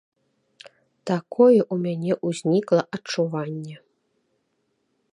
[1.09, 3.77] Такое ў мяне ўзнікла адчуванне.